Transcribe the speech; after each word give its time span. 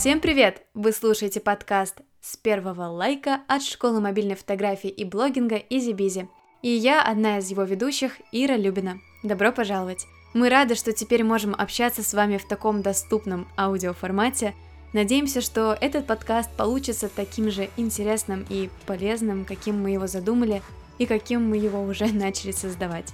Всем 0.00 0.20
привет! 0.20 0.62
Вы 0.72 0.92
слушаете 0.92 1.40
подкаст 1.40 2.00
с 2.22 2.34
первого 2.38 2.84
лайка 2.84 3.42
от 3.48 3.62
школы 3.62 4.00
мобильной 4.00 4.34
фотографии 4.34 4.88
и 4.88 5.04
блогинга 5.04 5.56
Изи 5.56 5.92
Бизи. 5.92 6.26
И 6.62 6.70
я 6.70 7.02
одна 7.02 7.36
из 7.36 7.50
его 7.50 7.64
ведущих, 7.64 8.14
Ира 8.32 8.56
Любина. 8.56 8.98
Добро 9.22 9.52
пожаловать! 9.52 10.06
Мы 10.32 10.48
рады, 10.48 10.74
что 10.74 10.94
теперь 10.94 11.22
можем 11.22 11.54
общаться 11.54 12.02
с 12.02 12.14
вами 12.14 12.38
в 12.38 12.48
таком 12.48 12.80
доступном 12.80 13.46
аудиоформате. 13.58 14.54
Надеемся, 14.94 15.42
что 15.42 15.76
этот 15.78 16.06
подкаст 16.06 16.50
получится 16.56 17.10
таким 17.14 17.50
же 17.50 17.68
интересным 17.76 18.46
и 18.48 18.70
полезным, 18.86 19.44
каким 19.44 19.82
мы 19.82 19.90
его 19.90 20.06
задумали 20.06 20.62
и 20.96 21.04
каким 21.04 21.46
мы 21.46 21.58
его 21.58 21.82
уже 21.82 22.06
начали 22.10 22.52
создавать. 22.52 23.12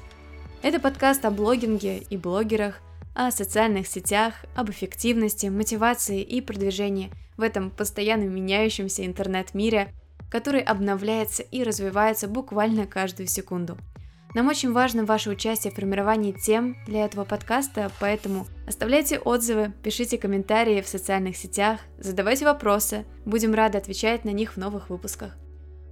Это 0.62 0.78
подкаст 0.78 1.25
о 1.25 1.33
блогинге 1.33 1.98
и 1.98 2.16
блогерах, 2.16 2.80
о 3.16 3.30
социальных 3.30 3.87
сетях, 3.88 4.34
об 4.55 4.70
эффективности, 4.70 5.47
мотивации 5.47 6.23
и 6.23 6.43
продвижении 6.43 7.11
в 7.39 7.42
этом 7.42 7.70
постоянно 7.70 8.25
меняющемся 8.25 9.06
интернет-мире, 9.06 9.89
который 10.30 10.61
обновляется 10.61 11.42
и 11.42 11.62
развивается 11.62 12.29
буквально 12.29 12.87
каждую 12.87 13.27
секунду. 13.27 13.79
Нам 14.34 14.48
очень 14.48 14.73
важно 14.73 15.06
ваше 15.06 15.30
участие 15.30 15.73
в 15.73 15.77
формировании 15.77 16.33
тем 16.33 16.77
для 16.87 17.06
этого 17.06 17.25
подкаста, 17.25 17.91
поэтому 18.01 18.47
оставляйте 18.66 19.19
отзывы, 19.19 19.73
пишите 19.83 20.19
комментарии 20.19 20.83
в 20.83 20.89
социальных 20.89 21.39
сетях, 21.39 21.80
задавайте 21.98 22.45
вопросы, 22.45 23.06
будем 23.25 23.55
рады 23.55 23.78
отвечать 23.78 24.27
на 24.27 24.30
них 24.30 24.53
в 24.53 24.56
новых 24.59 24.91
выпусках. 24.91 25.34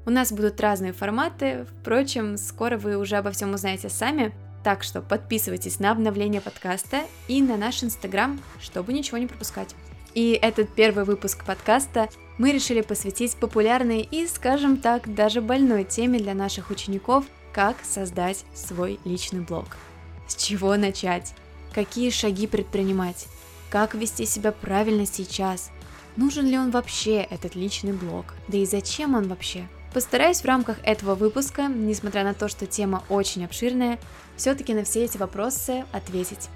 У 0.04 0.10
нас 0.10 0.30
будут 0.30 0.60
разные 0.60 0.92
форматы, 0.92 1.66
впрочем, 1.80 2.36
скоро 2.36 2.76
вы 2.76 2.98
уже 2.98 3.16
обо 3.16 3.30
всем 3.30 3.54
узнаете 3.54 3.88
сами, 3.88 4.34
так 4.64 4.82
что 4.82 5.02
подписывайтесь 5.02 5.78
на 5.78 5.92
обновление 5.92 6.40
подкаста 6.40 7.02
и 7.28 7.40
на 7.42 7.56
наш 7.56 7.84
инстаграм, 7.84 8.40
чтобы 8.60 8.92
ничего 8.92 9.18
не 9.18 9.26
пропускать. 9.26 9.74
И 10.14 10.38
этот 10.40 10.70
первый 10.74 11.04
выпуск 11.04 11.44
подкаста 11.44 12.08
мы 12.38 12.50
решили 12.50 12.80
посвятить 12.80 13.36
популярной 13.36 14.00
и, 14.00 14.26
скажем 14.26 14.78
так, 14.78 15.14
даже 15.14 15.40
больной 15.40 15.84
теме 15.84 16.18
для 16.18 16.34
наших 16.34 16.70
учеников, 16.70 17.24
как 17.52 17.76
создать 17.84 18.44
свой 18.54 18.98
личный 19.04 19.40
блог. 19.40 19.66
С 20.26 20.34
чего 20.34 20.76
начать? 20.76 21.34
Какие 21.72 22.10
шаги 22.10 22.46
предпринимать? 22.46 23.26
Как 23.70 23.94
вести 23.94 24.24
себя 24.24 24.50
правильно 24.50 25.04
сейчас? 25.04 25.70
Нужен 26.16 26.46
ли 26.46 26.56
он 26.56 26.70
вообще, 26.70 27.16
этот 27.16 27.54
личный 27.54 27.92
блог? 27.92 28.26
Да 28.48 28.56
и 28.56 28.64
зачем 28.64 29.14
он 29.14 29.28
вообще? 29.28 29.68
Постараюсь 29.94 30.40
в 30.40 30.44
рамках 30.44 30.78
этого 30.82 31.14
выпуска, 31.14 31.68
несмотря 31.68 32.24
на 32.24 32.34
то, 32.34 32.48
что 32.48 32.66
тема 32.66 33.04
очень 33.08 33.44
обширная, 33.44 34.00
все-таки 34.36 34.74
на 34.74 34.82
все 34.82 35.04
эти 35.04 35.16
вопросы 35.16 35.84
ответить. 35.92 36.48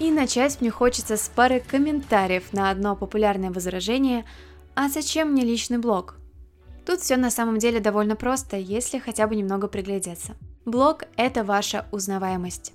И 0.00 0.10
начать 0.10 0.60
мне 0.60 0.70
хочется 0.70 1.16
с 1.16 1.28
пары 1.28 1.60
комментариев 1.60 2.52
на 2.52 2.70
одно 2.70 2.96
популярное 2.96 3.52
возражение 3.52 4.24
«А 4.74 4.88
зачем 4.88 5.30
мне 5.30 5.44
личный 5.44 5.78
блог?» 5.78 6.16
Тут 6.84 7.00
все 7.00 7.16
на 7.16 7.30
самом 7.30 7.58
деле 7.58 7.78
довольно 7.78 8.16
просто, 8.16 8.56
если 8.56 8.98
хотя 8.98 9.28
бы 9.28 9.36
немного 9.36 9.68
приглядеться. 9.68 10.34
Блог– 10.64 11.04
это 11.16 11.44
ваша 11.44 11.86
узнаваемость. 11.92 12.72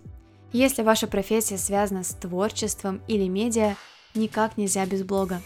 Если 0.53 0.83
ваша 0.83 1.08
профессия 1.08 1.58
связана 1.58 2.05
с 2.05 2.14
творчеством 2.14 3.02
или 3.09 3.27
медиа, 3.27 3.75
никак 4.16 4.55
нельзя 4.55 4.86
без 4.86 5.03
блога. 5.03 5.42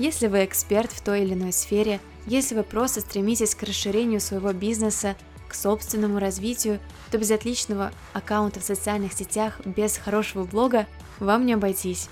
Если 0.00 0.26
вы 0.26 0.44
эксперт 0.44 0.90
в 0.90 1.00
той 1.00 1.22
или 1.22 1.34
иной 1.34 1.52
сфере, 1.52 2.00
если 2.26 2.54
вы 2.54 2.62
просто 2.62 3.00
стремитесь 3.00 3.54
к 3.54 3.62
расширению 3.62 4.20
своего 4.20 4.52
бизнеса, 4.52 5.16
к 5.48 5.54
собственному 5.54 6.18
развитию, 6.18 6.78
то 7.10 7.18
без 7.18 7.30
отличного 7.30 7.92
аккаунта 8.12 8.60
в 8.60 8.64
социальных 8.64 9.12
сетях, 9.12 9.60
без 9.64 9.96
хорошего 9.96 10.44
блога 10.44 10.86
вам 11.18 11.44
не 11.44 11.54
обойтись. 11.54 12.08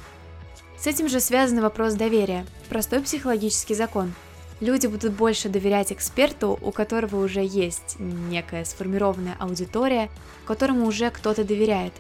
С 0.78 0.86
этим 0.86 1.08
же 1.08 1.20
связан 1.20 1.60
вопрос 1.60 1.94
доверия, 1.94 2.46
простой 2.68 3.00
психологический 3.00 3.74
закон. 3.74 4.12
Люди 4.60 4.88
будут 4.88 5.12
больше 5.12 5.48
доверять 5.48 5.92
эксперту, 5.92 6.58
у 6.60 6.72
которого 6.72 7.24
уже 7.24 7.44
есть 7.44 7.96
некая 7.98 8.64
сформированная 8.64 9.36
аудитория, 9.38 10.10
которому 10.46 10.86
уже 10.86 11.10
кто-то 11.10 11.44
доверяет. 11.44 11.92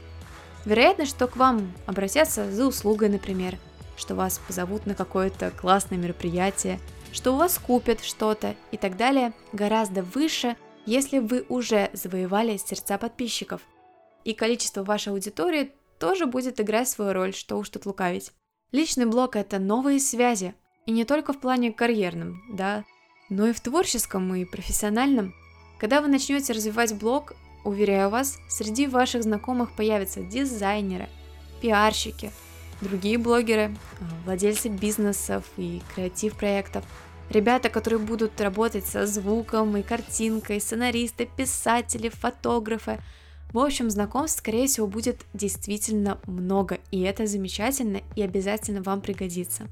Вероятно, 0.64 1.06
что 1.06 1.28
к 1.28 1.36
вам 1.36 1.72
обратятся 1.86 2.50
за 2.50 2.66
услугой, 2.66 3.08
например, 3.08 3.58
что 3.96 4.14
вас 4.14 4.40
позовут 4.44 4.86
на 4.86 4.94
какое-то 4.94 5.50
классное 5.50 5.98
мероприятие, 5.98 6.80
что 7.12 7.32
у 7.32 7.36
вас 7.36 7.58
купят 7.58 8.02
что-то 8.02 8.54
и 8.70 8.76
так 8.76 8.96
далее, 8.96 9.32
гораздо 9.52 10.02
выше, 10.02 10.56
если 10.86 11.18
вы 11.18 11.44
уже 11.48 11.90
завоевали 11.92 12.56
сердца 12.56 12.98
подписчиков. 12.98 13.62
И 14.24 14.34
количество 14.34 14.82
вашей 14.82 15.12
аудитории 15.12 15.72
тоже 15.98 16.26
будет 16.26 16.60
играть 16.60 16.88
свою 16.88 17.12
роль, 17.12 17.34
что 17.34 17.56
уж 17.56 17.68
тут 17.70 17.86
лукавить. 17.86 18.32
Личный 18.72 19.06
блог– 19.06 19.36
это 19.36 19.58
новые 19.58 20.00
связи, 20.00 20.54
и 20.86 20.92
не 20.92 21.04
только 21.04 21.32
в 21.32 21.40
плане 21.40 21.72
карьерном, 21.72 22.42
да, 22.52 22.84
но 23.28 23.46
и 23.46 23.52
в 23.52 23.60
творческом 23.60 24.34
и 24.34 24.44
профессиональном. 24.44 25.34
Когда 25.78 26.00
вы 26.00 26.08
начнете 26.08 26.52
развивать 26.52 26.98
блог, 26.98 27.34
уверяю 27.64 28.10
вас, 28.10 28.38
среди 28.48 28.86
ваших 28.86 29.22
знакомых 29.22 29.74
появятся 29.74 30.20
дизайнеры, 30.20 31.08
пиарщики– 31.60 32.30
другие 32.80 33.18
блогеры, 33.18 33.74
а, 34.00 34.04
владельцы 34.24 34.68
бизнесов 34.68 35.44
и 35.56 35.82
креатив-проектов, 35.94 36.84
ребята, 37.30 37.68
которые 37.68 38.00
будут 38.00 38.40
работать 38.40 38.86
со 38.86 39.06
звуком 39.06 39.76
и 39.76 39.82
картинкой, 39.82 40.60
сценаристы, 40.60 41.28
писатели, 41.36 42.08
фотографы. 42.08 43.00
В 43.52 43.58
общем, 43.58 43.90
знакомств, 43.90 44.38
скорее 44.38 44.66
всего, 44.66 44.86
будет 44.86 45.24
действительно 45.32 46.18
много, 46.26 46.78
и 46.90 47.00
это 47.00 47.26
замечательно 47.26 48.02
и 48.14 48.22
обязательно 48.22 48.82
вам 48.82 49.00
пригодится. 49.00 49.68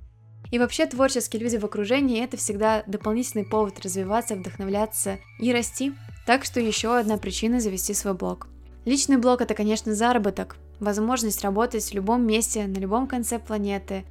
И 0.51 0.59
вообще 0.59 0.87
творческие 0.87 1.43
люди 1.43 1.57
в 1.57 1.65
окружении– 1.65 2.23
это 2.25 2.37
всегда 2.37 2.85
дополнительный 2.87 3.45
повод 3.45 3.81
развиваться, 3.81 4.37
вдохновляться 4.37 5.19
и 5.41 5.53
расти. 5.53 5.93
Так 6.25 6.45
что 6.45 6.61
еще 6.61 6.97
одна 6.97 7.19
причина 7.19 7.61
завести 7.61 7.95
свой 7.95 8.15
блог. 8.15 8.49
Личный 8.85 9.17
блог– 9.17 9.41
это, 9.43 9.55
конечно, 9.55 9.95
заработок, 9.95 10.57
возможность 10.81 11.43
работать 11.43 11.85
в 11.85 11.95
любом 11.95 12.27
месте, 12.27 12.67
на 12.67 12.79
любом 12.79 13.07
конце 13.07 13.39
планеты. 13.39 14.05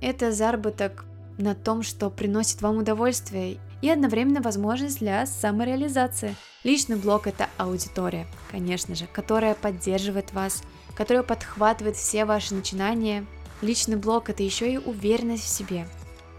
Это 0.00 0.32
заработок 0.32 1.04
на 1.38 1.54
том, 1.54 1.82
что 1.82 2.10
приносит 2.10 2.62
вам 2.62 2.78
удовольствие 2.78 3.58
и 3.82 3.90
одновременно 3.90 4.40
возможность 4.40 4.98
для 4.98 5.26
самореализации. 5.26 6.34
Личный 6.64 6.96
блог– 6.96 7.26
это 7.28 7.48
аудитория, 7.56 8.26
конечно 8.50 8.94
же, 8.94 9.06
которая 9.06 9.54
поддерживает 9.54 10.32
вас, 10.32 10.62
которая 10.96 11.22
подхватывает 11.22 11.96
все 11.96 12.24
ваши 12.24 12.54
начинания. 12.54 13.24
Личный 13.62 13.96
блог– 13.96 14.28
это 14.30 14.42
еще 14.42 14.72
и 14.72 14.78
уверенность 14.78 15.44
в 15.44 15.48
себе. 15.48 15.86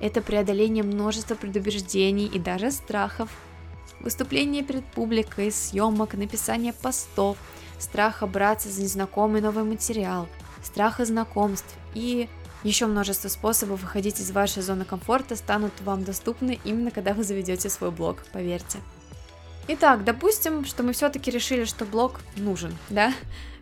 Это 0.01 0.21
преодоление 0.21 0.83
множества 0.83 1.35
предубеждений 1.35 2.27
и 2.27 2.39
даже 2.39 2.71
страхов. 2.71 3.29
Выступление 3.99 4.63
перед 4.63 4.85
публикой, 4.85 5.51
съемок, 5.51 6.13
написание 6.13 6.73
постов– 6.73 7.37
страха 7.79 8.27
браться 8.27 8.69
за 8.69 8.81
незнакомый 8.81 9.41
новый 9.41 9.63
материал, 9.63 10.27
страха 10.63 11.05
знакомств 11.05 11.75
и 11.93 12.29
еще 12.63 12.87
множество 12.87 13.29
способов 13.29 13.81
выходить 13.81 14.19
из 14.19 14.31
вашей 14.31 14.61
зоны 14.61 14.83
комфорта 14.83 15.35
станут 15.35 15.71
вам 15.81 16.03
доступны 16.03 16.59
именно 16.65 16.91
когда 16.91 17.13
вы 17.13 17.23
заведете 17.23 17.69
свой 17.69 17.91
блог, 17.91 18.23
поверьте. 18.33 18.79
Итак, 19.69 20.03
допустим, 20.03 20.65
что 20.65 20.83
мы 20.83 20.93
все-таки 20.93 21.31
решили, 21.31 21.63
что 21.63 21.85
блог 21.85 22.21
нужен, 22.35 22.75
да? 22.89 23.13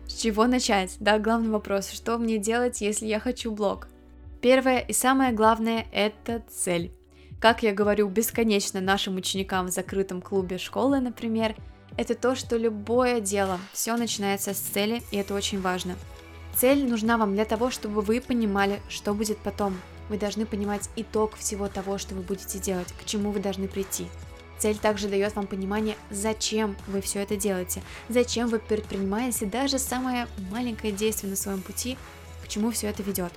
С 0.06 0.14
чего 0.14 0.46
начать? 0.46 0.96
Да, 1.00 1.18
главный 1.18 1.50
вопрос, 1.50 1.90
что 1.90 2.16
мне 2.16 2.38
делать, 2.38 2.80
если 2.80 3.06
я 3.06 3.20
хочу 3.20 3.52
блог? 3.52 3.88
Первое 4.40 4.78
и 4.78 4.92
самое 4.92 5.32
главное– 5.32 5.86
это 5.92 6.42
цель. 6.48 6.92
Как 7.40 7.62
я 7.62 7.72
говорю 7.72 8.08
бесконечно 8.08 8.80
нашим 8.80 9.16
ученикам 9.16 9.66
в 9.66 9.70
закрытом 9.70 10.22
клубе 10.22 10.58
школы, 10.58 10.98
например, 11.00 11.54
это 11.98 12.14
то, 12.14 12.36
что 12.36 12.56
любое 12.56 13.20
дело, 13.20 13.58
все 13.72 13.96
начинается 13.96 14.54
с 14.54 14.58
цели, 14.58 15.02
и 15.10 15.16
это 15.16 15.34
очень 15.34 15.60
важно. 15.60 15.96
Цель 16.56 16.88
нужна 16.88 17.18
вам 17.18 17.34
для 17.34 17.44
того, 17.44 17.70
чтобы 17.70 18.02
вы 18.02 18.20
понимали, 18.20 18.80
что 18.88 19.14
будет 19.14 19.38
потом. 19.38 19.76
Вы 20.08 20.16
должны 20.16 20.46
понимать 20.46 20.88
итог 20.94 21.36
всего 21.36 21.68
того, 21.68 21.98
что 21.98 22.14
вы 22.14 22.22
будете 22.22 22.60
делать, 22.60 22.86
к 22.92 23.04
чему 23.04 23.32
вы 23.32 23.40
должны 23.40 23.66
прийти. 23.66 24.06
Цель 24.58 24.78
также 24.78 25.08
дает 25.08 25.34
вам 25.34 25.48
понимание, 25.48 25.96
зачем 26.08 26.76
вы 26.86 27.00
все 27.00 27.18
это 27.20 27.36
делаете, 27.36 27.82
зачем 28.08 28.46
вы 28.48 28.60
предпринимаете 28.60 29.46
даже 29.46 29.80
самое 29.80 30.28
маленькое 30.52 30.92
действие 30.92 31.30
на 31.30 31.36
своем 31.36 31.62
пути, 31.62 31.98
к 32.44 32.48
чему 32.48 32.70
все 32.70 32.86
это 32.88 33.02
ведет. 33.02 33.32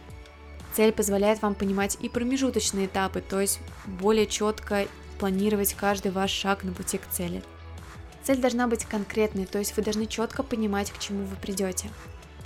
Цель 0.75 0.91
позволяет 0.91 1.41
вам 1.41 1.56
понимать 1.56 1.97
и 2.00 2.09
промежуточные 2.09 2.86
этапы, 2.86 3.21
то 3.21 3.41
есть 3.41 3.59
более 3.86 4.27
четко 4.27 4.88
планировать 5.19 5.74
каждый 5.74 6.12
ваш 6.12 6.30
шаг 6.30 6.63
на 6.63 6.74
пути 6.74 7.00
к 7.00 7.07
цели. 7.09 7.44
Цель 8.23 8.38
должна 8.38 8.68
быть 8.68 8.85
конкретной, 8.85 9.45
то 9.45 9.59
есть 9.59 9.75
вы 9.75 9.83
должны 9.83 10.06
четко 10.06 10.44
понимать, 10.44 10.91
к 10.91 11.00
чему 11.00 11.25
вы 11.25 11.35
придете. 11.35 11.89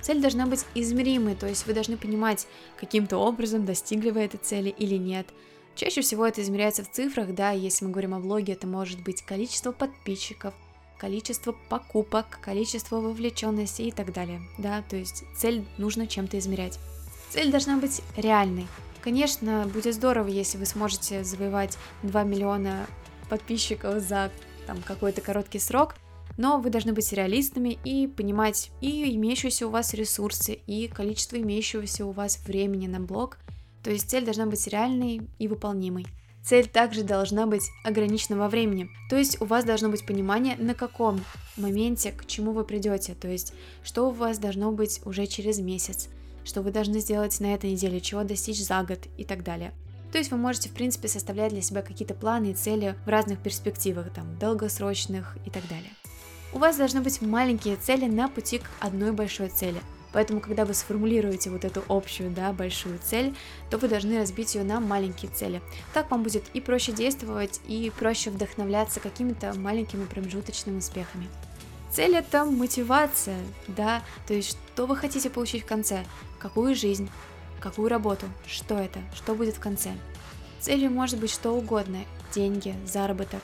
Цель 0.00 0.20
должна 0.20 0.46
быть 0.46 0.64
измеримой, 0.74 1.34
то 1.34 1.46
есть 1.46 1.66
вы 1.66 1.74
должны 1.74 1.96
понимать, 1.96 2.46
каким-то 2.78 3.18
образом 3.18 3.64
достигли 3.64 4.10
вы 4.10 4.20
этой 4.20 4.38
цели 4.38 4.70
или 4.70 4.96
нет. 4.96 5.26
Чаще 5.74 6.00
всего 6.00 6.26
это 6.26 6.42
измеряется 6.42 6.84
в 6.84 6.90
цифрах, 6.90 7.34
да, 7.34 7.50
если 7.50 7.84
мы 7.84 7.90
говорим 7.90 8.14
о 8.14 8.20
блоге, 8.20 8.54
это 8.54 8.66
может 8.66 9.02
быть 9.02 9.22
количество 9.22 9.72
подписчиков, 9.72 10.54
количество 10.96 11.52
покупок, 11.68 12.38
количество 12.40 12.96
вовлеченности 13.00 13.82
и 13.82 13.90
так 13.90 14.12
далее, 14.12 14.40
да, 14.58 14.82
то 14.88 14.96
есть 14.96 15.24
цель 15.36 15.64
нужно 15.76 16.06
чем-то 16.06 16.38
измерять. 16.38 16.78
Цель 17.30 17.50
должна 17.50 17.76
быть 17.76 18.00
реальной, 18.16 18.66
Конечно, 19.06 19.70
будет 19.72 19.94
здорово, 19.94 20.26
если 20.26 20.58
вы 20.58 20.66
сможете 20.66 21.22
завоевать 21.22 21.78
2 22.02 22.24
миллиона 22.24 22.88
подписчиков 23.28 24.00
за 24.02 24.32
там, 24.66 24.82
какой-то 24.82 25.20
короткий 25.20 25.58
срок, 25.58 25.94
но 26.36 26.58
вы 26.58 26.70
должны 26.70 26.92
быть 26.92 27.12
реалистами 27.12 27.78
и 27.84 28.06
понимать 28.06 28.70
и 28.80 29.14
имеющиеся 29.16 29.66
у 29.66 29.70
вас 29.70 29.94
ресурсы, 29.94 30.58
и 30.66 30.88
количество 30.88 31.36
имеющегося 31.36 32.04
у 32.04 32.12
вас 32.12 32.38
времени 32.46 32.86
на 32.86 33.00
блог. 33.00 33.38
То 33.82 33.90
есть 33.90 34.10
цель 34.10 34.24
должна 34.24 34.46
быть 34.46 34.66
реальной 34.66 35.22
и 35.38 35.48
выполнимой. 35.48 36.06
Цель 36.44 36.68
также 36.68 37.02
должна 37.02 37.46
быть 37.46 37.64
ограничена 37.84 38.36
во 38.36 38.48
времени. 38.48 38.88
То 39.10 39.16
есть 39.16 39.40
у 39.40 39.46
вас 39.46 39.64
должно 39.64 39.88
быть 39.88 40.06
понимание, 40.06 40.56
на 40.56 40.74
каком 40.74 41.24
моменте, 41.56 42.12
к 42.12 42.26
чему 42.26 42.52
вы 42.52 42.64
придете. 42.64 43.14
То 43.14 43.28
есть 43.28 43.52
что 43.82 44.08
у 44.08 44.12
вас 44.12 44.38
должно 44.38 44.70
быть 44.70 45.00
уже 45.04 45.26
через 45.26 45.58
месяц, 45.58 46.08
что 46.44 46.62
вы 46.62 46.70
должны 46.70 47.00
сделать 47.00 47.38
на 47.40 47.52
этой 47.54 47.72
неделе, 47.72 48.00
чего 48.00 48.22
достичь 48.22 48.64
за 48.64 48.82
год 48.84 49.00
и 49.16 49.24
так 49.24 49.42
далее. 49.42 49.72
То 50.12 50.18
есть 50.18 50.30
вы 50.30 50.36
можете, 50.36 50.68
в 50.68 50.72
принципе, 50.72 51.08
составлять 51.08 51.52
для 51.52 51.62
себя 51.62 51.82
какие-то 51.82 52.14
планы 52.14 52.52
и 52.52 52.54
цели 52.54 52.96
в 53.04 53.08
разных 53.08 53.38
перспективах, 53.40 54.12
там, 54.12 54.38
долгосрочных 54.38 55.36
и 55.44 55.50
так 55.50 55.66
далее. 55.68 55.90
У 56.52 56.58
вас 56.58 56.76
должны 56.76 57.00
быть 57.00 57.20
маленькие 57.20 57.76
цели 57.76 58.06
на 58.06 58.28
пути 58.28 58.58
к 58.60 58.70
одной 58.80 59.12
большой 59.12 59.48
цели. 59.48 59.80
Поэтому, 60.12 60.40
когда 60.40 60.64
вы 60.64 60.72
сформулируете 60.72 61.50
вот 61.50 61.66
эту 61.66 61.84
общую, 61.88 62.30
да, 62.30 62.52
большую 62.52 62.98
цель, 62.98 63.34
то 63.68 63.76
вы 63.76 63.88
должны 63.88 64.18
разбить 64.18 64.54
ее 64.54 64.64
на 64.64 64.80
маленькие 64.80 65.30
цели. 65.30 65.60
Так 65.92 66.10
вам 66.10 66.22
будет 66.22 66.44
и 66.54 66.60
проще 66.62 66.92
действовать, 66.92 67.60
и 67.66 67.92
проще 67.98 68.30
вдохновляться 68.30 69.00
какими-то 69.00 69.52
маленькими 69.58 70.06
промежуточными 70.06 70.78
успехами. 70.78 71.28
Цель 71.90 72.16
это 72.16 72.44
мотивация, 72.46 73.38
да, 73.68 74.02
то 74.26 74.34
есть 74.34 74.56
что 74.72 74.86
вы 74.86 74.96
хотите 74.96 75.28
получить 75.28 75.64
в 75.64 75.66
конце, 75.66 76.04
какую 76.38 76.74
жизнь, 76.74 77.10
какую 77.60 77.88
работу, 77.88 78.26
что 78.46 78.78
это, 78.78 79.00
что 79.14 79.34
будет 79.34 79.56
в 79.56 79.60
конце. 79.60 79.92
Целью 80.60 80.90
может 80.90 81.18
быть 81.20 81.30
что 81.30 81.52
угодно, 81.52 81.98
деньги, 82.34 82.74
заработок, 82.86 83.42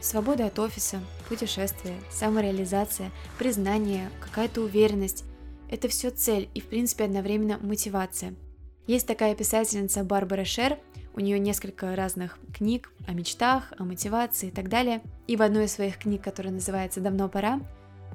свобода 0.00 0.46
от 0.46 0.58
офиса, 0.58 1.00
путешествие, 1.28 1.98
самореализация, 2.10 3.10
признание, 3.38 4.10
какая-то 4.20 4.62
уверенность. 4.62 5.24
Это 5.70 5.88
все 5.88 6.10
цель 6.10 6.48
и 6.54 6.60
в 6.60 6.66
принципе 6.66 7.04
одновременно 7.04 7.58
мотивация. 7.60 8.34
Есть 8.86 9.06
такая 9.06 9.34
писательница 9.34 10.02
Барбара 10.02 10.44
Шер, 10.44 10.78
у 11.18 11.20
нее 11.20 11.38
несколько 11.40 11.96
разных 11.96 12.38
книг 12.54 12.92
о 13.08 13.12
мечтах, 13.12 13.72
о 13.76 13.84
мотивации 13.84 14.48
и 14.48 14.50
так 14.52 14.68
далее. 14.68 15.02
И 15.26 15.34
в 15.34 15.42
одной 15.42 15.64
из 15.64 15.72
своих 15.72 15.98
книг, 15.98 16.22
которая 16.22 16.52
называется 16.52 17.00
«Давно 17.00 17.28
пора», 17.28 17.60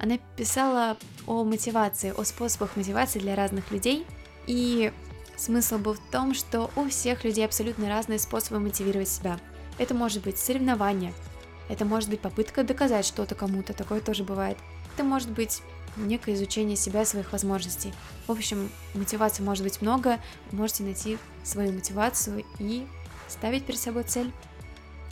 она 0.00 0.18
писала 0.36 0.96
о 1.26 1.44
мотивации, 1.44 2.14
о 2.16 2.24
способах 2.24 2.76
мотивации 2.76 3.18
для 3.18 3.36
разных 3.36 3.70
людей. 3.70 4.06
И 4.46 4.90
смысл 5.36 5.78
был 5.78 5.94
в 5.94 6.10
том, 6.10 6.34
что 6.34 6.70
у 6.76 6.88
всех 6.88 7.24
людей 7.24 7.44
абсолютно 7.44 7.88
разные 7.88 8.18
способы 8.18 8.60
мотивировать 8.60 9.08
себя. 9.08 9.38
Это 9.78 9.94
может 9.94 10.22
быть 10.22 10.38
соревнование, 10.38 11.12
это 11.68 11.84
может 11.84 12.10
быть 12.10 12.20
попытка 12.20 12.62
доказать 12.62 13.06
что-то 13.06 13.34
кому-то, 13.34 13.72
такое 13.72 14.00
тоже 14.00 14.24
бывает. 14.24 14.58
Это 14.94 15.04
может 15.04 15.30
быть 15.30 15.62
некое 15.96 16.34
изучение 16.34 16.76
себя, 16.76 17.04
своих 17.04 17.32
возможностей. 17.32 17.92
В 18.26 18.32
общем, 18.32 18.70
мотивации 18.94 19.42
может 19.42 19.64
быть 19.64 19.80
много, 19.80 20.20
вы 20.50 20.58
можете 20.58 20.82
найти 20.82 21.18
свою 21.42 21.72
мотивацию 21.72 22.44
и 22.58 22.86
ставить 23.28 23.64
перед 23.64 23.80
собой 23.80 24.04
цель. 24.04 24.32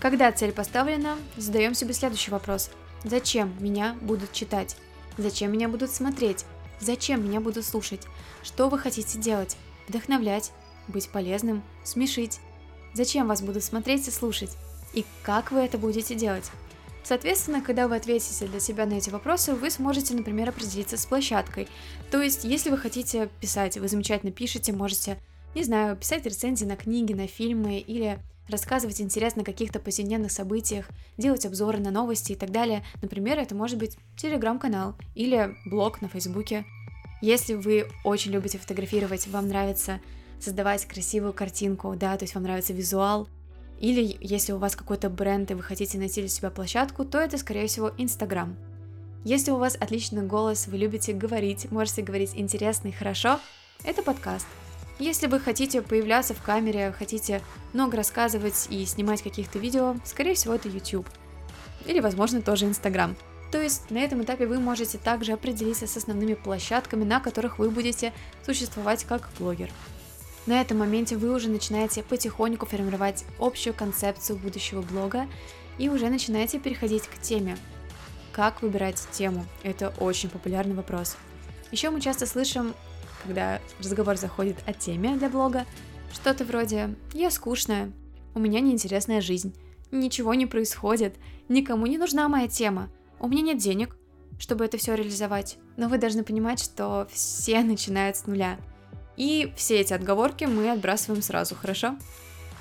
Когда 0.00 0.32
цель 0.32 0.52
поставлена, 0.52 1.16
задаем 1.36 1.74
себе 1.74 1.94
следующий 1.94 2.30
вопрос. 2.30 2.70
Зачем 3.04 3.54
меня 3.60 3.96
будут 4.00 4.32
читать? 4.32 4.76
Зачем 5.16 5.52
меня 5.52 5.68
будут 5.68 5.90
смотреть? 5.90 6.44
Зачем 6.80 7.24
меня 7.24 7.40
будут 7.40 7.64
слушать? 7.64 8.02
Что 8.42 8.68
вы 8.68 8.78
хотите 8.78 9.18
делать? 9.18 9.56
Вдохновлять, 9.88 10.52
быть 10.88 11.08
полезным, 11.08 11.62
смешить. 11.84 12.40
Зачем 12.94 13.28
вас 13.28 13.42
будут 13.42 13.64
смотреть 13.64 14.08
и 14.08 14.10
слушать? 14.10 14.50
И 14.92 15.04
как 15.22 15.52
вы 15.52 15.60
это 15.60 15.78
будете 15.78 16.14
делать? 16.14 16.50
Соответственно, 17.04 17.60
когда 17.60 17.88
вы 17.88 17.96
ответите 17.96 18.46
для 18.46 18.60
себя 18.60 18.86
на 18.86 18.94
эти 18.94 19.10
вопросы, 19.10 19.54
вы 19.54 19.70
сможете, 19.70 20.14
например, 20.14 20.50
определиться 20.50 20.96
с 20.96 21.04
площадкой. 21.04 21.68
То 22.10 22.22
есть, 22.22 22.44
если 22.44 22.70
вы 22.70 22.78
хотите 22.78 23.28
писать, 23.40 23.76
вы 23.76 23.88
замечательно 23.88 24.30
пишете, 24.30 24.72
можете, 24.72 25.18
не 25.54 25.64
знаю, 25.64 25.96
писать 25.96 26.24
рецензии 26.24 26.64
на 26.64 26.76
книги, 26.76 27.12
на 27.12 27.26
фильмы 27.26 27.78
или 27.78 28.20
рассказывать 28.48 29.00
интересно 29.00 29.42
о 29.42 29.44
каких-то 29.44 29.80
повседневных 29.80 30.30
событиях, 30.30 30.88
делать 31.16 31.46
обзоры 31.46 31.78
на 31.78 31.90
новости 31.90 32.32
и 32.32 32.36
так 32.36 32.50
далее. 32.50 32.84
Например, 33.00 33.38
это 33.38 33.54
может 33.54 33.78
быть 33.78 33.96
телеграм-канал 34.16 34.94
или 35.14 35.56
блог 35.66 36.02
на 36.02 36.08
фейсбуке. 36.08 36.64
Если 37.22 37.54
вы 37.54 37.88
очень 38.04 38.32
любите 38.32 38.58
фотографировать, 38.58 39.26
вам 39.28 39.48
нравится 39.48 40.00
создавать 40.38 40.84
красивую 40.84 41.32
картинку, 41.32 41.96
да, 41.96 42.18
то 42.18 42.24
есть 42.24 42.34
вам 42.34 42.42
нравится 42.42 42.74
визуал, 42.74 43.28
или 43.80 44.18
если 44.20 44.52
у 44.52 44.58
вас 44.58 44.76
какой-то 44.76 45.08
бренд 45.08 45.50
и 45.50 45.54
вы 45.54 45.62
хотите 45.62 45.96
найти 45.96 46.20
для 46.20 46.28
себя 46.28 46.50
площадку, 46.50 47.06
то 47.06 47.18
это, 47.18 47.38
скорее 47.38 47.66
всего, 47.66 47.90
Инстаграм. 47.96 48.54
Если 49.24 49.50
у 49.50 49.56
вас 49.56 49.76
отличный 49.80 50.26
голос, 50.26 50.66
вы 50.66 50.76
любите 50.76 51.14
говорить, 51.14 51.70
можете 51.72 52.02
говорить 52.02 52.32
интересно 52.34 52.88
и 52.88 52.92
хорошо, 52.92 53.40
это 53.84 54.02
подкаст– 54.02 54.46
если 55.02 55.26
вы 55.26 55.40
хотите 55.40 55.82
появляться 55.82 56.32
в 56.32 56.42
камере, 56.42 56.94
хотите 56.96 57.42
много 57.72 57.96
рассказывать 57.96 58.68
и 58.70 58.84
снимать 58.84 59.20
каких-то 59.20 59.58
видео, 59.58 59.96
скорее 60.04 60.34
всего 60.34 60.54
это 60.54 60.68
YouTube. 60.68 61.08
Или, 61.86 61.98
возможно, 61.98 62.40
тоже 62.40 62.66
Instagram. 62.66 63.16
То 63.52 63.62
есть 63.62 63.90
на 63.90 63.98
этом 63.98 64.22
этапе 64.22 64.46
вы 64.46 64.58
можете 64.58 64.98
также 64.98 65.32
определиться 65.32 65.86
с 65.86 65.96
основными 65.96 66.34
площадками, 66.34 67.04
на 67.04 67.20
которых 67.20 67.58
вы 67.58 67.70
будете 67.70 68.12
существовать 68.44 69.04
как 69.04 69.28
блогер. 69.38 69.70
На 70.46 70.60
этом 70.60 70.78
моменте 70.78 71.16
вы 71.16 71.32
уже 71.32 71.48
начинаете 71.48 72.02
потихоньку 72.02 72.66
формировать 72.66 73.24
общую 73.38 73.74
концепцию 73.74 74.38
будущего 74.38 74.82
блога 74.82 75.28
и 75.78 75.88
уже 75.88 76.08
начинаете 76.08 76.58
переходить 76.58 77.04
к 77.04 77.20
теме. 77.20 77.56
Как 78.32 78.62
выбирать 78.62 79.06
тему? 79.12 79.46
Это 79.62 79.94
очень 80.00 80.30
популярный 80.30 80.74
вопрос. 80.74 81.16
Еще 81.70 81.90
мы 81.90 82.00
часто 82.00 82.26
слышим 82.26 82.74
когда 83.22 83.60
разговор 83.78 84.16
заходит 84.16 84.56
о 84.66 84.72
теме 84.72 85.16
для 85.16 85.28
блога, 85.28 85.64
что-то 86.12 86.44
вроде 86.44 86.94
«я 87.12 87.30
скучная», 87.30 87.92
«у 88.34 88.40
меня 88.40 88.60
неинтересная 88.60 89.20
жизнь», 89.20 89.54
«ничего 89.90 90.34
не 90.34 90.46
происходит», 90.46 91.14
«никому 91.48 91.86
не 91.86 91.98
нужна 91.98 92.28
моя 92.28 92.48
тема», 92.48 92.90
«у 93.22 93.28
меня 93.28 93.40
нет 93.40 93.58
денег», 93.58 93.96
чтобы 94.38 94.64
это 94.64 94.76
все 94.76 94.94
реализовать. 94.94 95.56
Но 95.76 95.88
вы 95.88 95.98
должны 95.98 96.24
понимать, 96.24 96.62
что 96.62 97.06
все 97.12 97.62
начинают 97.62 98.16
с 98.16 98.26
нуля. 98.26 98.58
И 99.16 99.52
все 99.56 99.80
эти 99.80 99.92
отговорки 99.92 100.44
мы 100.44 100.70
отбрасываем 100.70 101.22
сразу, 101.22 101.54
хорошо? 101.54 101.96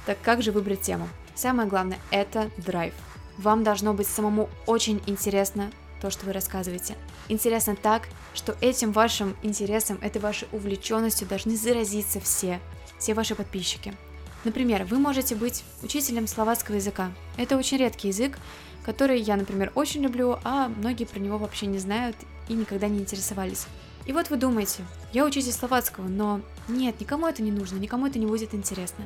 Так 0.05 0.17
как 0.21 0.43
же 0.43 0.51
выбрать 0.51 0.81
тему? 0.81 1.09
Самое 1.33 1.67
главное– 1.67 1.97
это 2.11 2.51
драйв. 2.57 2.93
Вам 3.37 3.63
должно 3.63 3.93
быть 3.93 4.07
самому 4.07 4.49
очень 4.67 5.01
интересно 5.07 5.71
то, 6.01 6.11
что 6.11 6.25
вы 6.27 6.33
рассказываете. 6.33 6.95
Интересно 7.29 7.75
так, 7.75 8.07
что 8.33 8.55
этим 8.61 8.91
вашим 8.91 9.35
интересом, 9.41 9.97
этой 10.01 10.21
вашей 10.21 10.47
увлеченностью 10.51 11.27
должны 11.27 11.55
заразиться 11.55 12.19
все, 12.19 12.59
все 12.99 13.15
ваши 13.15 13.33
подписчики. 13.33 13.93
Например, 14.43 14.85
вы 14.85 14.97
можете 14.97 15.35
быть 15.35 15.63
учителем 15.83 16.27
словацкого 16.27 16.75
языка. 16.75 17.11
Это 17.37 17.57
очень 17.57 17.77
редкий 17.77 18.07
язык, 18.07 18.37
который 18.83 19.19
я, 19.19 19.35
например, 19.35 19.71
очень 19.75 20.01
люблю, 20.01 20.39
а 20.43 20.67
многие 20.69 21.05
про 21.05 21.19
него 21.19 21.37
вообще 21.37 21.67
не 21.67 21.77
знают 21.77 22.15
и 22.47 22.53
никогда 22.53 22.87
не 22.87 22.99
интересовались. 22.99 23.67
И 24.05 24.13
вот 24.13 24.29
вы 24.29 24.37
думаете, 24.37 24.83
я 25.13 25.25
учитель 25.25 25.51
словацкого, 25.51 26.07
но 26.07 26.41
нет, 26.67 26.99
никому 26.99 27.27
это 27.27 27.43
не 27.43 27.51
нужно, 27.51 27.77
никому 27.77 28.07
это 28.07 28.17
не 28.17 28.25
будет 28.25 28.55
интересно. 28.55 29.05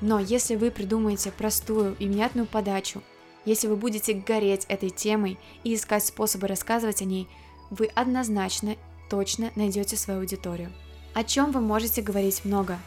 Но 0.00 0.20
если 0.20 0.56
вы 0.56 0.70
придумаете 0.70 1.30
простую 1.30 1.96
и 1.98 2.06
внятную 2.06 2.46
подачу, 2.46 3.02
если 3.46 3.68
вы 3.68 3.76
будете 3.76 4.12
гореть 4.12 4.66
этой 4.68 4.90
темой 4.90 5.38
и 5.64 5.74
искать 5.74 6.04
способы 6.04 6.46
рассказывать 6.46 7.00
о 7.00 7.06
ней, 7.06 7.28
вы 7.70 7.86
однозначно, 7.94 8.76
точно 9.08 9.50
найдете 9.54 9.96
свою 9.96 10.20
аудиторию. 10.20 10.72
О 11.14 11.24
чем 11.24 11.52
вы 11.52 11.60
можете 11.60 12.02
говорить 12.02 12.44
много? 12.44 12.78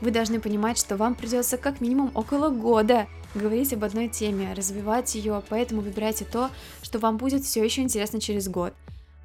Вы 0.00 0.10
должны 0.10 0.40
понимать, 0.40 0.78
что 0.78 0.96
вам 0.96 1.14
придется 1.14 1.58
как 1.58 1.80
минимум 1.80 2.10
около 2.14 2.50
года 2.50 3.06
говорить 3.34 3.72
об 3.72 3.84
одной 3.84 4.08
теме, 4.08 4.54
развивать 4.54 5.14
ее, 5.14 5.42
поэтому 5.48 5.82
выбирайте 5.82 6.24
то, 6.24 6.50
что 6.82 6.98
вам 6.98 7.16
будет 7.16 7.44
все 7.44 7.64
еще 7.64 7.82
интересно 7.82 8.20
через 8.20 8.48
год, 8.48 8.74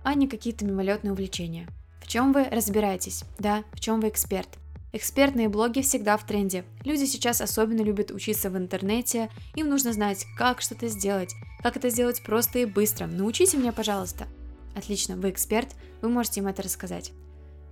а 0.03 0.13
не 0.13 0.27
какие-то 0.27 0.65
мимолетные 0.65 1.13
увлечения. 1.13 1.67
В 2.01 2.07
чем 2.07 2.33
вы 2.33 2.45
разбираетесь, 2.45 3.23
да, 3.39 3.63
в 3.71 3.79
чем 3.79 3.99
вы 3.99 4.09
эксперт– 4.09 4.49
Экспертные 4.95 5.49
блоги 5.49 5.81
всегда 5.81 6.15
в 6.15 6.25
тренде. 6.25 6.63
Люди 6.85 7.03
сейчас 7.03 7.41
особенно 7.41 7.81
любят 7.81 8.11
учиться 8.11 8.49
в 8.49 8.55
интернете, 8.55 9.29
им 9.53 9.67
нужно 9.67 9.91
знать, 9.91 10.25
как 10.37 10.61
что-то 10.61 10.87
сделать, 10.87 11.35
как 11.61 11.75
это 11.75 11.89
сделать 11.89 12.23
просто 12.23 12.59
и 12.59 12.65
быстро. 12.65 13.05
Научите 13.05 13.57
меня, 13.57 13.73
пожалуйста. 13.73 14.25
Отлично, 14.73 15.17
вы 15.17 15.31
эксперт, 15.31 15.75
вы 16.01 16.07
можете 16.07 16.39
им 16.39 16.47
это 16.47 16.61
рассказать. 16.61 17.11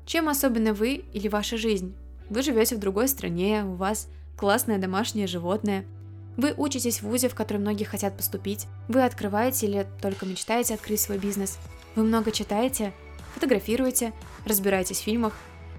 Чем 0.05 0.27
особенно 0.27 0.73
вы 0.73 0.95
или 1.13 1.29
ваша 1.29 1.55
жизнь? 1.55 1.95
Вы 2.29 2.41
живете 2.41 2.75
в 2.75 2.79
другой 2.79 3.07
стране, 3.07 3.63
у 3.63 3.75
вас 3.75 4.07
классное 4.37 4.77
домашнее 4.77 5.27
животное. 5.27 5.85
Вы 6.37 6.53
учитесь 6.57 7.01
в 7.01 7.03
ВУЗе, 7.03 7.29
в 7.29 7.35
который 7.35 7.59
многие 7.59 7.83
хотят 7.83 8.17
поступить. 8.17 8.67
Вы 8.87 9.03
открываете 9.03 9.67
или 9.67 9.87
только 10.01 10.25
мечтаете 10.25 10.73
открыть 10.73 10.99
свой 10.99 11.19
бизнес. 11.19 11.59
Вы 11.95 12.03
много 12.03 12.31
читаете, 12.31 12.91
фотографируете, 13.35 14.13
разбираетесь 14.45 14.99
в 14.99 15.03
фильмах, 15.03 15.33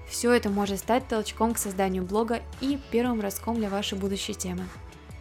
Все 0.08 0.32
это 0.32 0.50
может 0.50 0.78
стать 0.80 1.08
толчком 1.08 1.54
к 1.54 1.58
созданию 1.58 2.04
блога 2.04 2.40
и 2.60 2.78
первым 2.90 3.20
ростком 3.20 3.56
для 3.56 3.68
вашей 3.68 3.98
будущей 3.98 4.34
темы. 4.34 4.64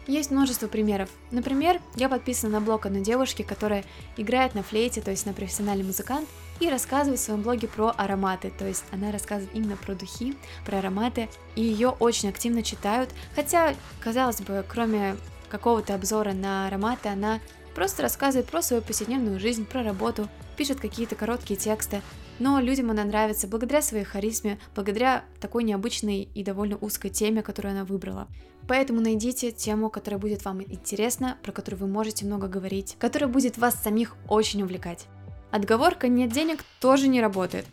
Есть 0.06 0.30
множество 0.30 0.66
примеров. 0.66 1.08
Например, 1.30 1.80
я 1.96 2.08
подписана 2.08 2.60
на 2.60 2.60
блог 2.60 2.84
одной 2.84 3.00
девушки, 3.00 3.42
которая 3.42 3.84
играет 4.18 4.54
на 4.54 4.62
флейте, 4.62 5.00
то 5.00 5.10
есть 5.10 5.24
на 5.24 5.32
профессиональный 5.32 5.84
музыкант, 5.84 6.28
и 6.60 6.70
рассказывает 6.70 7.20
в 7.20 7.22
своем 7.22 7.42
блоге 7.42 7.68
про 7.68 7.90
ароматы, 7.96 8.52
то 8.56 8.66
есть 8.66 8.84
она 8.92 9.12
рассказывает 9.12 9.54
именно 9.54 9.76
про 9.76 9.94
духи, 9.94 10.36
про 10.64 10.78
ароматы, 10.78 11.28
и 11.56 11.62
ее 11.62 11.90
очень 11.90 12.28
активно 12.28 12.62
читают, 12.62 13.10
хотя, 13.34 13.74
казалось 14.00 14.40
бы, 14.40 14.64
кроме 14.68 15.16
какого-то 15.48 15.94
обзора 15.94 16.32
на 16.32 16.66
ароматы, 16.66 17.08
она 17.08 17.40
просто 17.74 18.02
рассказывает 18.02 18.48
про 18.48 18.62
свою 18.62 18.82
повседневную 18.82 19.40
жизнь, 19.40 19.64
про 19.64 19.82
работу, 19.82 20.28
пишет 20.56 20.80
какие-то 20.80 21.16
короткие 21.16 21.58
тексты, 21.58 22.02
но 22.38 22.60
людям 22.60 22.90
она 22.90 23.04
нравится 23.04 23.46
благодаря 23.46 23.82
своей 23.82 24.04
харизме, 24.04 24.58
благодаря 24.74 25.24
такой 25.40 25.64
необычной 25.64 26.28
и 26.34 26.42
довольно 26.42 26.76
узкой 26.76 27.10
теме, 27.10 27.42
которую 27.42 27.72
она 27.72 27.84
выбрала. 27.84 28.28
Поэтому 28.66 29.00
найдите 29.00 29.52
тему, 29.52 29.90
которая 29.90 30.18
будет 30.18 30.44
вам 30.44 30.62
интересна, 30.62 31.36
про 31.42 31.52
которую 31.52 31.80
вы 31.80 31.86
можете 31.86 32.24
много 32.24 32.48
говорить, 32.48 32.96
которая 32.98 33.28
будет 33.28 33.58
вас 33.58 33.74
самих 33.82 34.16
очень 34.28 34.62
увлекать. 34.62 35.06
Отговорка 35.54 36.08
«нет 36.08 36.32
денег» 36.32 36.64
тоже 36.80 37.06
не 37.06 37.20
работает. 37.20 37.64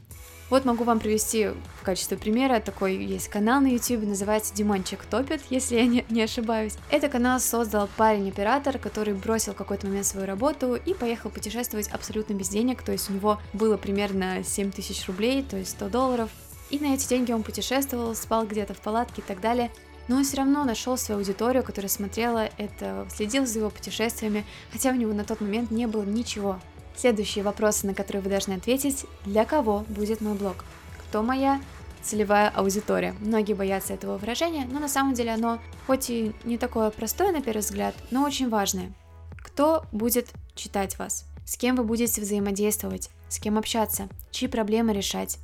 Вот 0.51 0.65
могу 0.65 0.83
вам 0.83 1.00
привести 1.00 1.47
в 1.47 1.83
качестве 1.83 2.15
примера 2.15 2.59
такой 2.59 2.95
есть 2.95 3.27
канал 3.27 3.59
на 3.59 3.73
YouTube, 3.73 4.03
называется 4.03 4.53
Димончик 4.53 5.03
Топит, 5.03 5.41
если 5.50 5.77
я 5.77 5.88
не, 5.88 6.05
не 6.11 6.21
ошибаюсь. 6.21 6.75
Это 6.91 7.09
канал 7.09 7.39
создал 7.39 7.89
парень-оператор, 7.97 8.77
который 8.77 9.15
бросил 9.15 9.53
в 9.53 9.55
какой-то 9.55 9.88
момент 9.88 10.05
свою 10.05 10.27
работу 10.27 10.75
и 10.75 10.93
поехал 10.93 11.31
путешествовать 11.31 11.88
абсолютно 11.88 12.35
без 12.35 12.50
денег, 12.50 12.83
то 12.83 12.91
есть 12.91 13.09
у 13.09 13.13
него 13.13 13.39
было 13.51 13.77
примерно 13.77 14.43
7 14.43 14.69
тысяч 14.69 15.07
рублей, 15.07 15.41
то 15.41 15.57
есть 15.57 15.71
100 15.71 15.89
долларов, 15.89 16.29
и 16.69 16.77
на 16.77 16.93
эти 16.93 17.07
деньги 17.07 17.31
он 17.31 17.41
путешествовал, 17.41 18.13
спал 18.13 18.45
где-то 18.45 18.75
в 18.75 18.81
палатке 18.81 19.23
и 19.23 19.25
так 19.25 19.41
далее, 19.41 19.71
но 20.07 20.17
он 20.17 20.23
все 20.23 20.38
равно 20.38 20.65
нашел 20.65 20.97
свою 20.97 21.17
аудиторию, 21.17 21.63
которая 21.63 21.89
смотрела 21.89 22.47
это, 22.57 23.07
следил 23.09 23.47
за 23.47 23.57
его 23.57 23.71
путешествиями, 23.71 24.45
хотя 24.71 24.91
у 24.91 24.95
него 24.95 25.13
на 25.13 25.23
тот 25.23 25.41
момент 25.41 25.71
не 25.71 25.88
было 25.88 26.03
ничего. 26.03 26.59
Следующие 26.95 27.43
вопросы, 27.43 27.88
на 27.88 27.93
которые 27.93 28.21
вы 28.21 28.29
должны 28.29 28.53
ответить. 28.53 29.05
Для 29.25 29.45
кого 29.45 29.86
будет 29.88 30.21
мой 30.21 30.36
блог? 30.36 30.63
Кто 31.07 31.24
моя 31.24 31.62
целевая 32.03 32.50
аудитория? 32.50 33.15
Многие 33.19 33.53
боятся 33.53 33.93
этого 33.93 34.17
выражения, 34.17 34.67
но 34.69 34.79
на 34.79 34.88
самом 34.88 35.13
деле 35.13 35.31
оно 35.31 35.60
хоть 35.88 36.10
и 36.10 36.33
не 36.43 36.57
такое 36.57 36.89
простое 36.91 37.31
на 37.31 37.41
первый 37.41 37.62
взгляд, 37.62 37.95
но 38.12 38.24
очень 38.24 38.50
важное. 38.50 38.91
Кто 39.38 39.86
будет 39.91 40.29
читать 40.55 40.98
вас? 41.00 41.25
С 41.45 41.57
кем 41.57 41.75
вы 41.75 41.83
будете 41.83 42.21
взаимодействовать? 42.21 43.10
С 43.29 43.39
кем 43.39 43.57
общаться? 43.57 44.07
Чьи 44.31 44.48
проблемы 44.48 44.93
решать? 44.93 45.38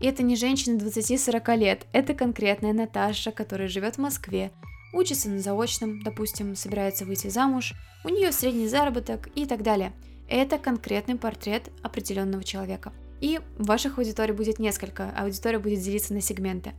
И 0.00 0.06
это 0.06 0.22
не 0.22 0.36
женщина 0.36 0.78
20-40 0.78 1.56
лет, 1.56 1.86
это 1.92 2.14
конкретная 2.14 2.72
Наташа, 2.72 3.30
которая 3.30 3.68
живет 3.68 3.96
в 3.96 4.00
Москве, 4.00 4.50
учится 4.92 5.28
на 5.28 5.38
заочном, 5.38 6.02
допустим, 6.02 6.56
собирается 6.56 7.04
выйти 7.04 7.28
замуж, 7.28 7.74
у 8.04 8.08
нее 8.08 8.32
средний 8.32 8.68
заработок 8.68 9.28
и 9.34 9.46
так 9.46 9.62
далее– 9.62 9.92
это 10.28 10.58
конкретный 10.58 11.16
портрет 11.16 11.70
определенного 11.82 12.44
человека. 12.44 12.92
И 13.20 13.40
ваших 13.58 13.98
аудиторий 13.98 14.34
будет 14.34 14.58
несколько, 14.58 15.10
аудитория 15.16 15.58
будет 15.58 15.80
делиться 15.80 16.14
на 16.14 16.20
сегменты. 16.20 16.72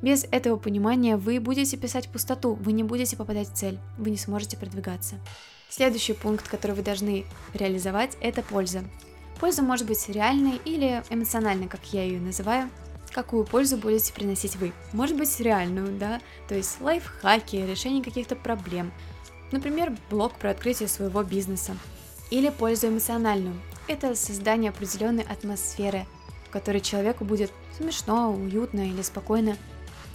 Без 0.00 0.24
этого 0.30 0.56
понимания 0.56 1.16
вы 1.16 1.38
будете 1.38 1.76
писать 1.76 2.08
пустоту, 2.08 2.54
вы 2.54 2.72
не 2.72 2.82
будете 2.82 3.16
попадать 3.16 3.48
в 3.48 3.54
цель, 3.54 3.78
вы 3.98 4.10
не 4.10 4.16
сможете 4.16 4.56
продвигаться. 4.56 5.16
Следующий 5.68 6.12
пункт, 6.12 6.48
который 6.48 6.72
вы 6.72 6.82
должны 6.82 7.24
реализовать, 7.54 8.16
это 8.20 8.42
польза. 8.42 8.82
Польза 9.38 9.62
может 9.62 9.86
быть 9.86 10.08
реальной 10.08 10.60
или 10.64 11.02
эмоциональной, 11.10 11.68
как 11.68 11.80
я 11.92 12.02
ее 12.04 12.20
называю. 12.20 12.68
Какую 13.12 13.44
пользу 13.44 13.76
будете 13.76 14.12
приносить 14.12 14.56
вы? 14.56 14.72
Может 14.92 15.16
быть 15.16 15.38
реальную, 15.40 15.98
да, 15.98 16.20
то 16.48 16.54
есть 16.54 16.80
лайфхаки, 16.80 17.56
решение 17.56 18.02
каких-то 18.02 18.36
проблем. 18.36 18.90
Например, 19.50 19.96
блог 20.10 20.34
про 20.34 20.50
открытие 20.50 20.88
своего 20.88 21.22
бизнеса 21.22 21.76
или 22.32 22.48
пользу 22.48 22.88
эмоциональную. 22.88 23.60
Это 23.88 24.14
создание 24.14 24.70
определенной 24.70 25.22
атмосферы, 25.22 26.06
в 26.48 26.50
которой 26.50 26.80
человеку 26.80 27.26
будет 27.26 27.52
смешно, 27.76 28.32
уютно 28.32 28.88
или 28.88 29.02
спокойно. 29.02 29.58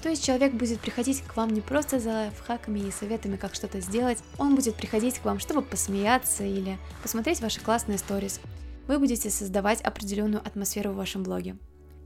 То 0.01 0.09
есть 0.09 0.25
человек 0.25 0.53
будет 0.53 0.79
приходить 0.79 1.21
к 1.21 1.37
вам 1.37 1.53
не 1.53 1.61
просто 1.61 1.99
за 1.99 2.09
лайфхаками 2.09 2.79
и 2.79 2.91
советами, 2.91 3.35
как 3.35 3.53
что-то 3.53 3.81
сделать, 3.81 4.17
он 4.39 4.55
будет 4.55 4.75
приходить 4.75 5.19
к 5.19 5.25
вам, 5.25 5.39
чтобы 5.39 5.61
посмеяться 5.61 6.43
или 6.43 6.79
посмотреть 7.03 7.39
ваши 7.39 7.61
классные 7.61 7.99
сторис. 7.99 8.39
Вы 8.87 8.97
будете 8.97 9.29
создавать 9.29 9.81
определенную 9.81 10.41
атмосферу 10.41 10.91
в 10.91 10.95
вашем 10.95 11.21
блоге. 11.21 11.55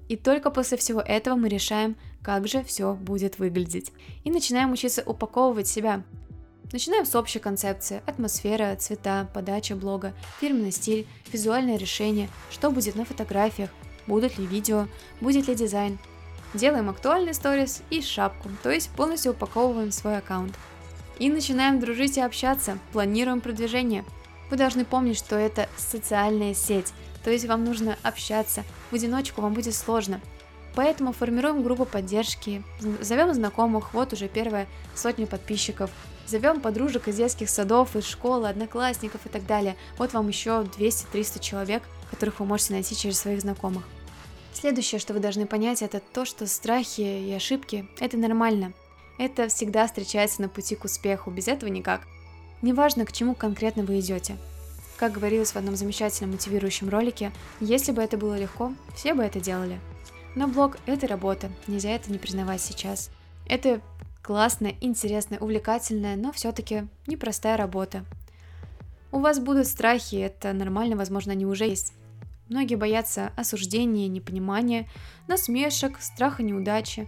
И 0.10 0.18
только 0.18 0.52
после 0.52 0.78
всего 0.78 1.00
этого 1.00 1.36
мы 1.36 1.48
решаем, 1.48 1.96
как 2.22 2.50
же 2.50 2.66
все 2.66 2.96
будет 2.96 3.40
выглядеть. 3.40 3.94
И 4.26 4.32
начинаем 4.32 4.74
учиться 4.74 5.04
упаковывать 5.06 5.68
себя. 5.68 6.04
Начинаем 6.72 7.06
с 7.06 7.16
общей 7.16 7.40
концепции, 7.40 8.02
атмосфера, 8.06 8.78
цвета, 8.78 9.28
подача 9.34 9.76
блога, 9.76 10.14
фирменный 10.40 10.72
стиль, 10.72 11.06
визуальное 11.34 11.76
решение, 11.76 12.30
что 12.50 12.72
будет 12.72 12.96
на 12.96 13.04
фотографиях, 13.04 13.70
будут 14.08 14.38
ли 14.38 14.46
видео, 14.46 14.88
будет 15.20 15.50
ли 15.50 15.56
дизайн. 15.56 16.00
Делаем 16.54 16.90
актуальный 16.90 17.34
сторис 17.34 17.82
и 17.90 18.02
шапку, 18.02 18.50
то 18.64 18.72
есть 18.72 18.90
полностью 18.92 19.34
упаковываем 19.34 19.92
свой 19.92 20.18
аккаунт. 20.18 20.56
И 21.20 21.30
начинаем 21.30 21.82
дружить 21.82 22.18
и 22.18 22.22
общаться, 22.22 22.80
планируем 22.94 23.42
продвижение. 23.42 24.06
Вы 24.50 24.56
должны 24.56 24.86
помнить, 24.86 25.18
что 25.18 25.36
это 25.36 25.68
социальная 25.76 26.54
сеть, 26.54 26.94
то 27.24 27.32
есть 27.32 27.46
вам 27.46 27.66
нужно 27.66 27.98
общаться, 28.02 28.64
в 28.92 28.96
одиночку 28.96 29.42
вам 29.42 29.54
будет 29.54 29.76
сложно. 29.76 30.22
Поэтому 30.74 31.12
формируем 31.12 31.64
группу 31.64 31.84
поддержки, 31.84 32.64
зовем 33.02 33.34
знакомых, 33.34 33.94
вот 33.94 34.14
уже 34.14 34.30
первая 34.30 34.68
сотня 34.96 35.28
подписчиков, 35.28 35.92
Зовем 36.28 36.62
подружек 36.62 37.08
из 37.08 37.18
детских 37.18 37.50
садов, 37.50 37.96
из 37.96 38.06
школы, 38.06 38.48
одноклассников 38.48 39.26
и 39.26 39.30
так 39.30 39.46
далее. 39.46 39.76
Вот 39.98 40.14
вам 40.14 40.28
еще 40.28 40.68
200-300 40.78 41.40
человек, 41.40 41.84
которых 42.10 42.40
вы 42.40 42.46
можете 42.46 42.74
найти 42.74 42.96
через 42.96 43.20
своих 43.20 43.42
знакомых. 43.42 43.84
Следующее, 44.54 45.00
что 45.00 45.14
вы 45.14 45.20
должны 45.20 45.46
понять, 45.46 45.82
это 45.82 46.00
то, 46.00 46.26
что 46.26 46.46
страхи 46.48 47.02
и 47.02 47.34
ошибки– 47.34 47.88
это 48.00 48.18
нормально. 48.18 48.74
Это 49.18 49.48
всегда 49.48 49.88
встречается 49.88 50.42
на 50.42 50.50
пути 50.50 50.76
к 50.76 50.84
успеху, 50.84 51.32
без 51.32 51.48
этого 51.48 51.70
никак. 51.70 52.02
Неважно, 52.62 53.06
к 53.06 53.12
чему 53.12 53.34
конкретно 53.34 53.84
вы 53.84 54.00
идете. 54.00 54.38
Как 54.98 55.14
говорилось 55.14 55.52
в 55.52 55.56
одном 55.56 55.76
замечательном 55.76 56.32
мотивирующем 56.32 56.90
ролике, 56.90 57.32
если 57.60 57.92
бы 57.92 58.02
это 58.02 58.18
было 58.18 58.38
легко, 58.38 58.74
все 58.94 59.14
бы 59.14 59.24
это 59.24 59.40
делали. 59.40 59.80
Но 60.36 60.48
блог– 60.48 60.78
это 60.86 61.08
работа, 61.08 61.50
нельзя 61.68 61.90
это 61.90 62.12
не 62.12 62.20
признавать 62.20 62.62
сейчас. 62.62 63.10
Это 63.48 63.82
классная, 64.22 64.76
интересная, 64.82 65.40
увлекательная, 65.40 66.16
но 66.16 66.32
все-таки 66.32 66.88
непростая 67.08 67.58
работа. 67.58 68.06
У 69.12 69.20
вас 69.20 69.40
будут 69.40 69.68
страхи, 69.68 70.16
это 70.16 70.54
нормально, 70.54 70.96
возможно, 70.96 71.34
они 71.34 71.46
уже 71.46 71.66
есть. 71.66 71.94
Многие 72.48 72.76
боятся 72.76 73.32
осуждения, 73.36 74.08
непонимания, 74.08 74.88
насмешек, 75.28 76.02
страха 76.02 76.44
неудачи. 76.44 77.08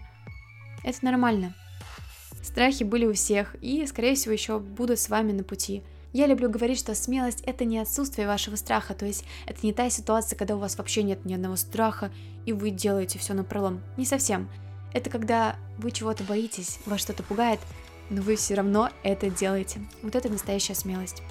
Это 0.84 1.04
нормально. 1.06 1.54
Страхи 2.42 2.84
были 2.84 3.06
у 3.06 3.14
всех 3.14 3.56
и, 3.62 3.86
скорее 3.88 4.16
всего, 4.16 4.34
еще 4.34 4.60
будут 4.60 5.00
с 5.00 5.10
вами 5.10 5.32
на 5.32 5.44
пути. 5.44 5.84
Я 6.12 6.28
люблю 6.28 6.50
говорить, 6.50 6.78
что 6.78 6.94
смелость– 6.94 7.42
это 7.46 7.66
не 7.66 7.80
отсутствие 7.80 8.28
вашего 8.28 8.56
страха, 8.56 8.94
то 8.94 9.06
есть 9.06 9.26
это 9.48 9.66
не 9.66 9.74
та 9.74 9.90
ситуация, 9.90 10.38
когда 10.38 10.56
у 10.56 10.60
вас 10.60 10.78
вообще 10.78 11.02
нет 11.02 11.26
ни 11.26 11.34
одного 11.34 11.56
страха, 11.56 12.12
и 12.46 12.54
вы 12.54 12.70
делаете 12.70 13.18
все 13.18 13.34
на 13.34 13.44
пролом. 13.44 13.82
Не 13.98 14.06
совсем. 14.06 14.48
Это 14.94 15.10
когда 15.10 15.56
вы 15.84 15.92
чего-то 15.92 16.24
боитесь, 16.24 16.80
вас 16.86 17.02
что-то 17.02 17.22
пугает, 17.22 17.60
но 18.10 18.22
вы 18.22 18.36
все 18.36 18.56
равно 18.56 18.90
это 19.04 19.30
делаете. 19.30 19.82
Вот 20.02 20.16
это 20.16 20.30
настоящая 20.30 20.76
смелость. 20.76 21.22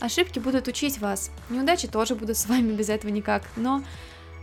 Ошибки 0.00 0.38
будут 0.38 0.68
учить 0.68 0.98
вас, 0.98 1.30
неудачи 1.48 1.88
тоже 1.88 2.14
будут 2.14 2.36
с 2.36 2.46
вами 2.46 2.72
без 2.72 2.90
этого 2.90 3.10
никак, 3.10 3.44
но, 3.56 3.82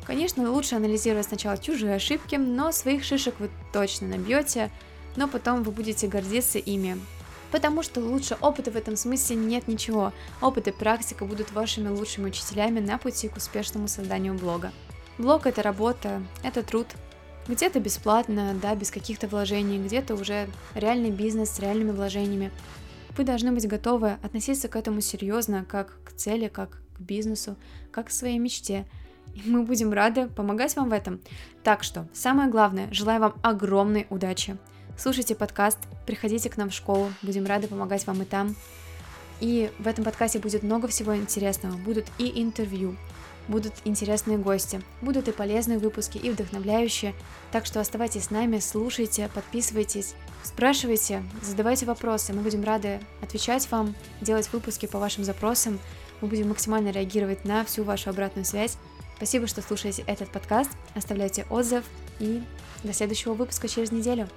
конечно, 0.05 0.49
лучше 0.49 0.75
анализировать 0.75 1.27
сначала 1.27 1.57
чужие 1.57 1.95
ошибки, 1.95 2.35
но 2.35 2.71
своих 2.71 3.03
шишек 3.03 3.35
вы 3.39 3.51
точно 3.71 4.07
набьете, 4.07 4.71
но 5.15 5.27
потом 5.27 5.61
вы 5.61 5.71
будете 5.71 6.07
гордиться 6.07 6.57
ими. 6.57 6.99
Потому 7.51 7.83
что 7.83 7.99
лучше 7.99 8.35
опыта 8.41 8.71
в 8.71 8.75
этом 8.75 8.95
смысле 8.95 9.35
нет 9.35 9.67
ничего. 9.67 10.11
Опыт 10.41 10.67
и 10.67 10.71
практика 10.71 11.23
будут 11.23 11.51
вашими 11.51 11.87
лучшими 11.87 12.29
учителями 12.29 12.79
на 12.79 12.97
пути 12.97 13.27
к 13.27 13.37
успешному 13.37 13.87
созданию 13.87 14.33
блога. 14.33 14.71
Блог 15.19 15.45
это 15.45 15.61
работа, 15.61 16.23
это 16.41 16.63
труд, 16.63 16.87
где-то 17.47 17.79
бесплатно, 17.79 18.55
да, 18.61 18.75
без 18.75 18.91
каких-то 18.91 19.27
вложений, 19.27 19.83
где-то 19.83 20.15
уже 20.15 20.47
реальный 20.75 21.11
бизнес 21.11 21.49
с 21.49 21.59
реальными 21.59 21.91
вложениями. 21.91 22.51
Вы 23.17 23.23
должны 23.23 23.51
быть 23.51 23.67
готовы 23.67 24.17
относиться 24.23 24.67
к 24.67 24.75
этому 24.75 25.01
серьезно, 25.01 25.65
как 25.67 25.97
к 26.03 26.13
цели, 26.13 26.47
как 26.47 26.81
к 26.97 26.99
бизнесу, 26.99 27.55
как 27.91 28.07
к 28.07 28.11
своей 28.11 28.39
мечте. 28.39 28.85
И 29.33 29.41
мы 29.49 29.63
будем 29.63 29.91
рады 29.93 30.27
помогать 30.27 30.75
вам 30.75 30.89
в 30.89 30.93
этом. 30.93 31.19
Так 31.63 31.83
что, 31.83 32.07
самое 32.13 32.49
главное, 32.49 32.87
желаю 32.91 33.19
вам 33.19 33.35
огромной 33.41 34.07
удачи. 34.09 34.57
Слушайте 34.97 35.35
подкаст, 35.35 35.79
приходите 36.05 36.49
к 36.49 36.57
нам 36.57 36.69
в 36.69 36.73
школу, 36.73 37.11
будем 37.21 37.45
рады 37.45 37.67
помогать 37.67 38.05
вам 38.05 38.21
и 38.21 38.25
там. 38.25 38.55
И 39.39 39.71
в 39.79 39.87
этом 39.87 40.05
подкасте 40.05 40.39
будет 40.39 40.63
много 40.63 40.87
всего 40.87 41.15
интересного. 41.15 41.75
Будут 41.77 42.05
и 42.17 42.41
интервью, 42.41 42.95
будут 43.47 43.73
интересные 43.85 44.37
гости, 44.37 44.81
будут 45.01 45.27
и 45.27 45.31
полезные 45.31 45.79
выпуски, 45.79 46.17
и 46.17 46.29
вдохновляющие. 46.29 47.13
Так 47.51 47.65
что 47.65 47.79
оставайтесь 47.79 48.25
с 48.25 48.29
нами, 48.29 48.59
слушайте, 48.59 49.29
подписывайтесь, 49.33 50.15
спрашивайте, 50.43 51.23
задавайте 51.41 51.85
вопросы. 51.85 52.33
Мы 52.33 52.41
будем 52.41 52.63
рады 52.63 52.99
отвечать 53.21 53.69
вам, 53.71 53.95
делать 54.21 54.51
выпуски 54.51 54.85
по 54.85 54.99
вашим 54.99 55.23
запросам. 55.23 55.79
Мы 56.21 56.27
будем 56.27 56.49
максимально 56.49 56.89
реагировать 56.89 57.45
на 57.45 57.65
всю 57.65 57.83
вашу 57.83 58.09
обратную 58.09 58.45
связь. 58.45 58.77
Спасибо, 59.17 59.47
что 59.47 59.61
слушаете 59.61 60.03
этот 60.07 60.29
подкаст. 60.29 60.71
Оставляйте 60.95 61.45
отзыв 61.49 61.83
и 62.19 62.41
до 62.83 62.93
следующего 62.93 63.33
выпуска 63.33 63.67
через 63.67 63.91
неделю. 63.91 64.27